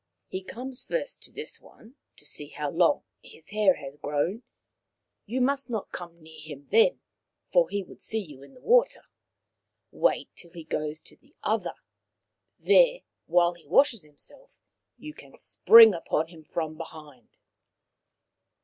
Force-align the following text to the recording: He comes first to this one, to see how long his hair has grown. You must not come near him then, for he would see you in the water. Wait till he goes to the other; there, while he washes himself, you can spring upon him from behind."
He 0.29 0.41
comes 0.41 0.83
first 0.83 1.21
to 1.21 1.31
this 1.31 1.61
one, 1.61 1.93
to 2.17 2.25
see 2.25 2.47
how 2.47 2.71
long 2.71 3.03
his 3.21 3.51
hair 3.51 3.75
has 3.75 3.97
grown. 3.97 4.41
You 5.27 5.41
must 5.41 5.69
not 5.69 5.91
come 5.91 6.23
near 6.23 6.39
him 6.41 6.67
then, 6.71 7.01
for 7.53 7.69
he 7.69 7.83
would 7.83 8.01
see 8.01 8.17
you 8.17 8.41
in 8.41 8.55
the 8.55 8.61
water. 8.61 9.03
Wait 9.91 10.31
till 10.33 10.53
he 10.53 10.63
goes 10.63 11.01
to 11.01 11.15
the 11.17 11.35
other; 11.43 11.75
there, 12.57 13.01
while 13.27 13.53
he 13.53 13.67
washes 13.67 14.01
himself, 14.01 14.55
you 14.97 15.13
can 15.13 15.37
spring 15.37 15.93
upon 15.93 16.29
him 16.29 16.45
from 16.45 16.77
behind." 16.77 17.37